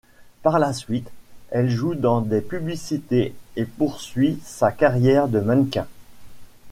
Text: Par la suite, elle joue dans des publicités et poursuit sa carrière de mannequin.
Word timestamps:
Par 0.41 0.57
la 0.57 0.73
suite, 0.73 1.11
elle 1.51 1.69
joue 1.69 1.93
dans 1.93 2.21
des 2.21 2.41
publicités 2.41 3.35
et 3.55 3.65
poursuit 3.65 4.39
sa 4.43 4.71
carrière 4.71 5.27
de 5.27 5.39
mannequin. 5.39 5.85